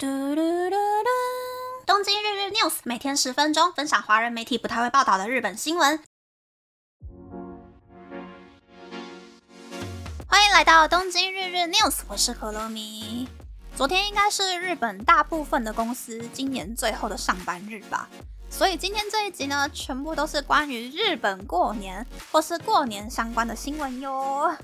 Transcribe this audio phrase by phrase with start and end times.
[0.00, 1.08] 嘟嘟嘟嘟！
[1.84, 6.00] 东京日日 news 每天十分钟，分享华人媒体不太会报道的日本新闻。
[10.28, 13.28] 欢迎来到东京日日 news，我是可乐米。
[13.74, 18.08] 昨天应该是日本大部分的公司今年最后的上班日吧，
[18.48, 24.56] 所以今天这一集呢，全部都是关于日本过年或是过年相关的新闻哟。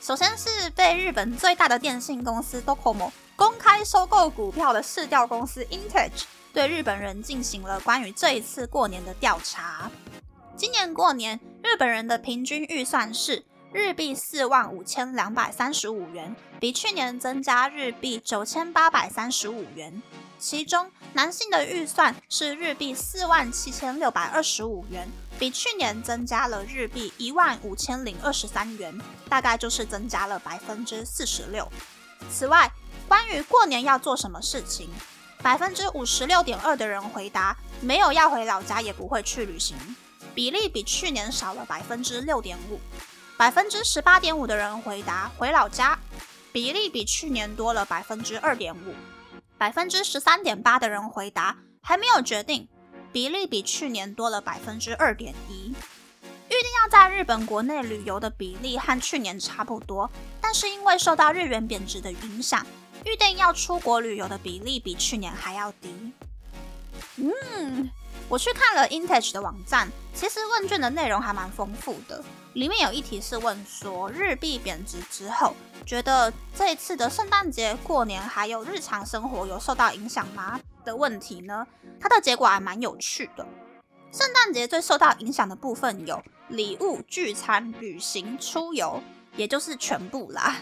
[0.00, 3.10] 首先是被日本最大的电信公司 Docomo。
[3.38, 9.88] 公开收购股票的市调公司 Intech 对日本人进行了关于这一次过年的调查。
[10.56, 20.02] 今年过年，日本人的平均预算是日币四万五千两百三十五元，比去年增加日币九千八百三十五元。
[20.40, 25.08] 其中，男性的预算是日币四万七千六百二十五元，
[25.38, 31.70] 比去年增加了日币一万五千零二十三元，大概就是增加了百分之四十六。
[32.28, 32.68] 此外，
[33.08, 34.90] 关于过年要做什么事情，
[35.42, 39.74] 百分之五十六点二的人回答没有要回老家，也不会去旅行，
[40.34, 42.78] 比例比去年少了百分之六点五。
[43.38, 45.98] 百分之十八点五的人回答回老家，
[46.52, 48.94] 比例比去年多了百分之二点五。
[49.56, 52.68] 百分之十三点八的人回答还没有决定，
[53.10, 55.74] 比例比去年多了百分之二点一。
[56.48, 62.66] 预定要在日本国内旅游的比例和去年差不多，但是因为受到日元贬值的影响。
[63.04, 66.12] 预定要出国旅游的比例比去年还要低。
[67.16, 67.90] 嗯，
[68.28, 72.22] 我去看了 Intech 的网站，其实问卷的内容还蛮丰富的。
[72.54, 75.54] 里面有一题是问说，日币贬值之后，
[75.86, 80.58] 觉得这次的圣诞节、过年还有日常生活有受到影响吗？
[80.84, 81.66] 的问题呢，
[82.00, 83.46] 它的结果还蛮有趣的。
[84.10, 89.02] 圣诞节最受到影响的部分有礼物、聚餐、旅行、出游，
[89.36, 90.56] 也就是全部啦。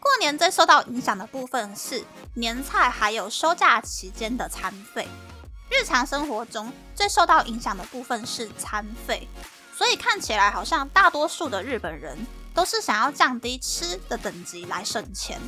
[0.00, 2.02] 过年最受到影响的部分是
[2.34, 5.06] 年菜，还有休假期间的餐费。
[5.68, 9.28] 日常生活中最受到影响的部分是餐费，
[9.76, 12.16] 所以看起来好像大多数的日本人
[12.54, 15.38] 都是想要降低吃的等级来省钱。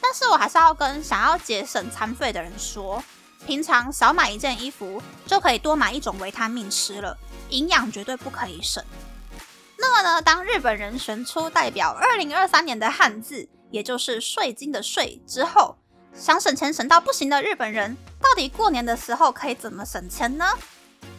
[0.00, 3.02] 但是我还是要跟想要节省餐费的人说，
[3.46, 7.16] 平常少买一件衣服就可以多买一种维他命吃了，
[7.48, 8.84] 营养绝对不可以省。
[9.78, 13.48] 那么呢，当日本人选出代表二零二三年的汉字。
[13.70, 15.76] 也就是税金的税之后，
[16.14, 20.44] 想省钱省到不行的日本人，到底过年的时候可以怎么省钱呢？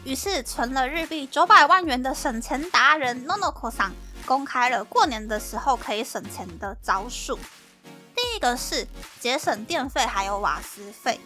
[0.04, 3.92] 于是存了日币九百万元的省钱达人 Nonoko 桑
[4.26, 7.38] 公开了过年的时候可以省钱的招数。
[8.14, 8.86] 第一个是
[9.20, 11.20] 节省电费还有瓦斯费。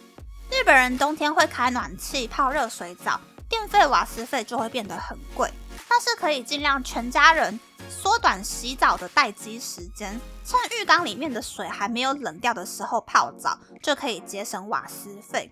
[0.51, 3.19] 日本人冬天会开暖气泡热水澡，
[3.49, 5.51] 电费瓦斯费就会变得很贵，
[5.95, 7.59] 但是可以尽量全家人。
[7.87, 15.51] 缩短洗澡的待机时间，趁浴缸里面的水还没有冷掉的时候泡澡，就可以节省瓦斯费。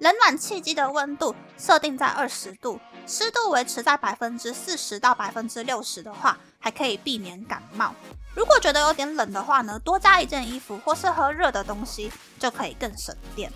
[0.00, 7.94] 冷暖气机的温度设定在二十度，湿度维持在百分之四十到百分之六十的话，还可以避免感冒。
[8.34, 12.10] 如果觉得有点冷的话呢，多加一件衣服或是喝热的东西，
[12.40, 13.52] 就可以更省电。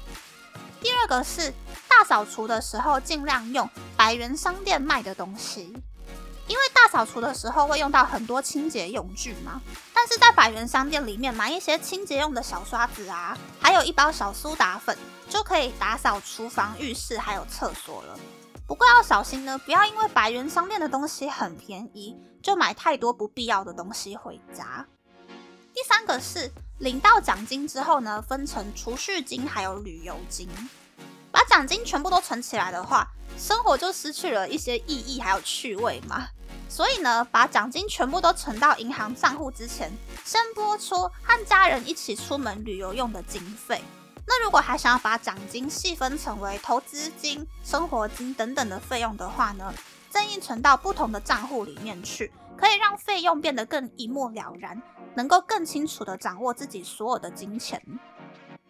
[0.80, 1.52] 第二个是
[1.88, 5.74] 大扫除的时候，尽量用百元商店卖的东西。
[6.50, 9.60] 因为大扫除的时候会用到很多清洁用具嘛，
[9.94, 18.18] 但是在百元商店里面买一些清洁用的小刷子啊，还有一包小苏打粉，就可以打扫厨房、浴室还有厕所了。
[18.66, 24.84] 不过要小心呢，不要因为百元商店的东西很便宜，就买太多不必要的东西回家。
[25.72, 30.48] 第三个是领到奖金之后呢，分成储蓄金还有旅游金，
[31.30, 33.06] 把奖金全部都存起来的话，
[33.38, 36.26] 生活就失去了一些意义还有趣味嘛。
[36.70, 39.90] 所以呢，把奖金全部都存到银行账户之前，
[40.24, 43.82] 先拨出和家人一起出门旅游用的经费。
[44.24, 49.74] 那如果还想要把奖金细分成为投资金、生活金等等的费用的话呢，
[50.10, 54.80] 建议存到不同的账户里面去，可以让费用变得更一目了然，
[55.16, 57.82] 能够更清楚的掌握自己所有的金钱。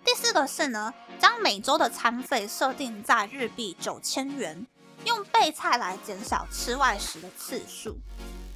[0.02, 4.66] 第四个是呢，将每周的餐费设定在日币九千元。
[5.04, 7.96] 用备菜来减少吃外食的次数。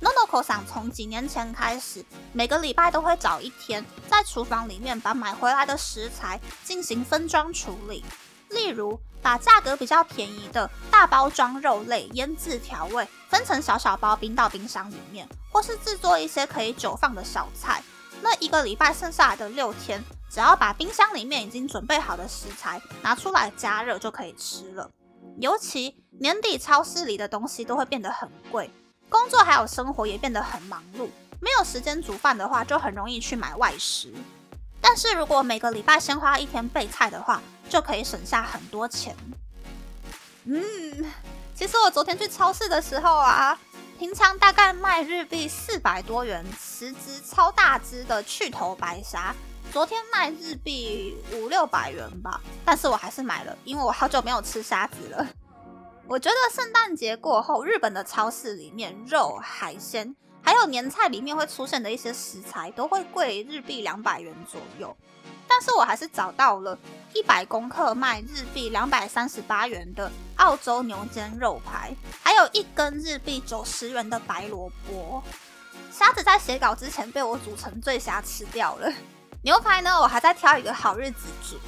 [0.00, 8.05] Nonoko 想从几年前开始，每个礼拜都会找一天，在厨房里面把买回来的食材进行分装处理。
[8.50, 17.82] 例如，把价格比较便宜的大包装肉类、腌制调味分成小小包冰到冰箱里面，或是制作一些可以久放的小菜。
[18.23, 24.91] 那一个礼拜剩下来的六天，只要把冰箱里面已经准备好的食材拿出来加热就可以吃了。
[25.38, 28.70] 尤其年底超市里的东西都会变得很贵，
[29.08, 31.08] 工作还有生活也变得很忙碌，
[31.40, 34.12] 没有时间煮饭的话，就很容易去买外食。
[34.81, 39.16] 但是如果每个礼拜先花一天备菜的话，就可以省下很多钱。
[40.44, 40.62] 嗯，
[41.54, 43.58] 其实我昨天去超市的时候啊，
[43.98, 49.34] 平常大概卖日币四百多元十只超大只的去头白鲨，
[49.74, 52.40] 昨天卖日币五六百元吧。
[52.64, 55.26] 但是我还是买了，因为我好久没有吃虾子了。
[56.06, 64.96] 我觉得圣诞节过后，日本的超市里面肉、海鲜还有年菜里面会出现的一些食材都会贵日币两百元左右。
[65.48, 66.78] 但是我还是找到了
[67.12, 71.92] 一百公克卖日币两百三十八元的澳洲牛肩肉排，
[72.22, 75.20] 还有一根日币九十元的白萝卜。
[75.90, 78.92] 虾子在写稿之前被我煮成醉虾吃掉了。
[79.44, 81.58] 牛排呢，我还在挑一个好日子煮。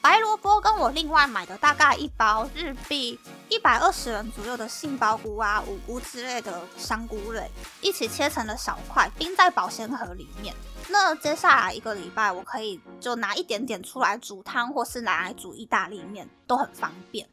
[0.00, 7.50] 白萝卜跟我另外买的大概一包日币一百二十元左右的杏鲍菇啊、五菇之类的香菇类，
[7.82, 10.54] 一起切成了小块，冰在保鲜盒里面。
[10.88, 17.28] 那接下来一个礼拜，我可以就拿一点点出来煮汤，或是拿来煮意大利面，都很方便。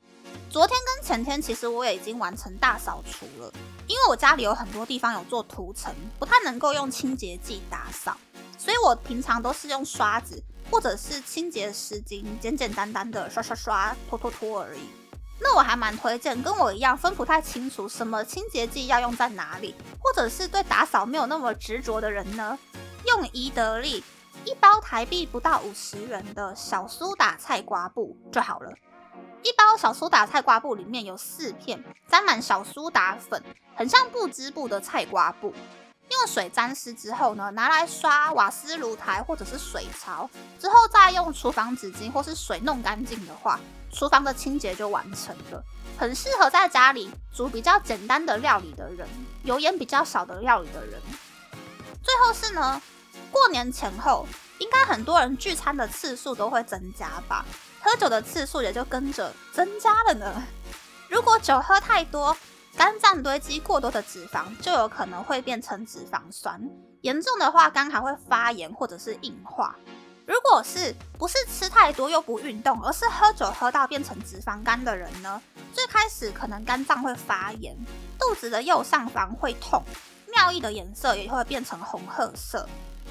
[0.54, 3.52] 昨天跟前天，其实我也已经完成大扫除了，
[3.88, 8.16] 因为我家里有很多地方有做涂层，不太能够用清洁剂打扫，
[8.56, 10.40] 所以我平常都是用刷子。
[10.70, 14.82] 或者是清洁湿巾，简简单单的刷刷刷、拖拖拖而已。
[15.40, 22.58] 那我还蛮推荐，跟我一样分不太清楚什么清洁剂要用在哪里，或者是对打扫没有那么执着的人呢，
[23.08, 24.04] 用宜得利
[24.46, 28.72] 一包台币不到五十元的小苏打菜瓜布就好了。
[29.44, 33.44] 一包小苏打菜瓜布里面有四片，沾满小苏打粉，
[33.76, 35.54] 很像不织布的菜瓜布。
[36.10, 40.30] 用水沾湿之后呢，拿来刷瓦斯炉台或者是水槽，
[40.60, 43.60] 之后再用厨房纸巾或是水弄干净的话，
[43.92, 45.62] 厨房的清洁就完成了。
[45.98, 49.08] 很适合在家里煮比较简单的料理的人，
[49.44, 51.02] 油烟比较少的料理的人。
[52.02, 52.82] 最后是呢，
[53.32, 54.26] 过年前后，
[54.60, 57.46] 应该很多人聚餐的次数都会增加吧，
[57.84, 60.42] 喝酒的次数也就跟着增加了呢。
[61.10, 62.36] 如果酒喝太多，
[62.78, 66.60] 肝脏堆积过多的脂肪，就有可能会变成脂肪酸，
[67.02, 69.76] 严重的话，肝还会发炎或者是硬化。
[70.26, 75.42] 如果是不是吃太多又不运动，而是喝酒喝到变成脂肪肝的人呢？
[75.74, 77.76] 最开始可能肝脏会发炎，
[78.18, 79.84] 肚子的右上方会痛，
[80.32, 82.68] 尿液的颜色也会变成红褐色。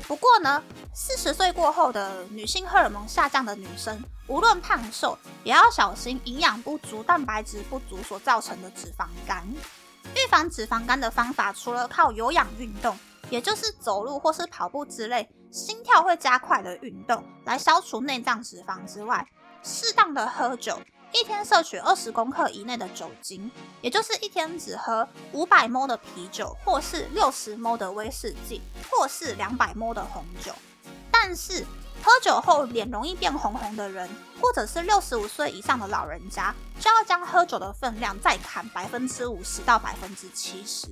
[0.06, 0.62] 不过呢，
[0.94, 9.46] 四十岁过后的女性荷尔蒙下降的女生，无论胖瘦，也要小心营养不足、蛋白质不足所造成的脂肪肝。
[10.14, 12.98] 预防脂肪肝的方法，除了靠有氧运动，
[13.30, 19.26] 也就是走路或是跑步之类心跳会加快的运动，来消除内脏脂肪之外，
[19.62, 20.78] 适当的喝酒。
[21.12, 23.50] 一天摄取二十公克以内的酒精，
[23.82, 30.52] 也就是一天只喝五百 ml 的啤酒，或是六十 ml 的威士忌，或是两百 ml 的红酒。
[31.10, 31.64] 但是
[32.02, 34.08] 喝酒后脸容易变红红的人，
[34.40, 40.88] 或者是六十五岁以上的老人家，就要将喝酒的分量再砍百分之五十到百分之七十。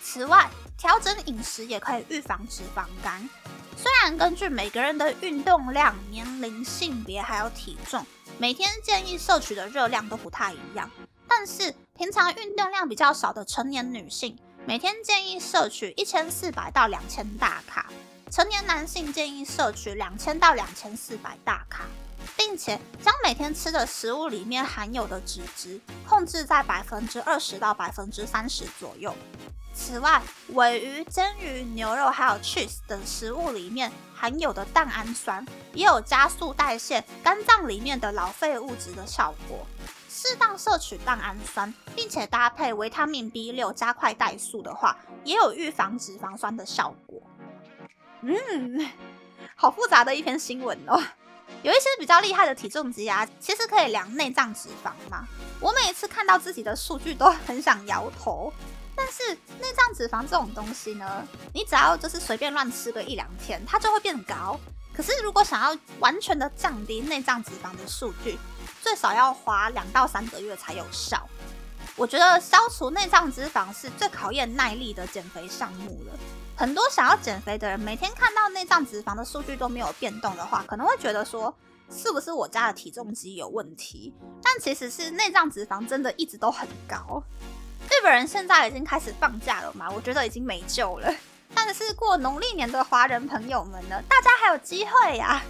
[0.00, 0.48] 此外，
[0.78, 3.28] 调整饮食也可以预防脂肪肝。
[3.76, 10.90] 虽然根据每个人的运动量、年龄、性别还有体重，每天建议摄取的热量都不太一样，
[11.28, 14.36] 但是平常运动量比较少的成年女性，
[14.66, 17.84] 每天建议摄取一千四百到两千大卡；
[18.32, 21.84] 成年男性建议摄取两千到两千四百大卡，
[22.36, 29.14] 并且将每天吃的食物里面含有的脂质控制在百分之二十到百分之三十左右。
[29.72, 39.66] 此外，尾鱼、蒸鱼、牛肉还有 cheese 等食物里面含有的蛋氨酸，也有加速代谢肝脏里面的老废物质的效果。
[40.08, 47.20] 适当摄取蛋氨酸，并且搭配维他命 B 六加快代数的话，也有预防脂肪酸的效果。
[48.20, 48.88] 嗯，
[49.56, 51.02] 好复杂的一篇新闻哦。
[51.62, 55.26] 有一些比较厉害的体重机啊，其实可以量内脏脂肪嘛。
[55.60, 58.52] 我每一次看到自己的数据，都很想摇头。
[58.96, 64.58] 但是内脏脂肪这种东西呢，你只要就是随便乱吃个一两天，它就会变高。
[64.92, 68.38] 可是如果想要完全的降低内脏脂肪的数据，
[68.82, 71.28] 最少要花两到三个月才有效。
[71.96, 76.18] 我觉得消除内脏脂肪是最考验耐力的减肥项目了。
[76.56, 81.52] 很多想要减肥的人，每天看到内脏脂肪的数据都没有变动的话，可能会觉得说，
[81.90, 84.14] 是不是我家的体重机有问题？
[84.42, 87.22] 但其实是内脏脂肪真的一直都很高。
[87.86, 89.90] 日本人现在已经开始放假了嘛？
[89.90, 91.12] 我觉得已经没救了。
[91.52, 95.42] 但是过农历年的华人朋友们呢，大家还有机会呀！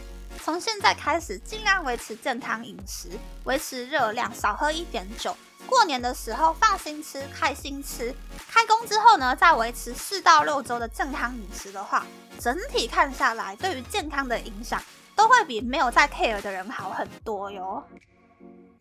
[0.42, 3.11] 从现在开始，尽量维持健康饮食，
[3.44, 5.37] 维持热量，少喝一点酒。
[5.66, 8.14] 过年的时候放心吃，开心吃。
[8.49, 12.06] 开工之后呢，再维持四到六周的健康饮食的话，
[12.38, 14.83] 整体看下来，对于健康的影响
[15.16, 17.83] 都会比没有在 care 的人好很多哟。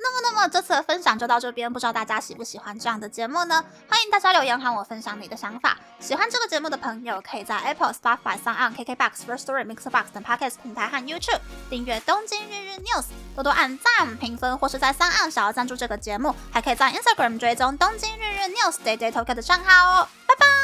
[0.04, 3.64] 那么，那么这次的分享就到这边，不知道大家喜不喜欢这样的节目呢？
[3.88, 5.78] 欢迎大家留言和我分享你的想法。
[6.00, 13.02] 喜欢这个节目的朋友，可以在 Apple、Spotify、s o n KKBox、First Story、Mixbox 等 Podcast 平台和 YouTube 订阅《东京日日 News》，
[13.36, 20.08] 多多按赞、评分，或是在三岸想要赞助这个节目，还可以在 Instagram 追踪《东京日日 News》Day Day Tokyo 的账号哦。
[20.28, 20.63] 拜拜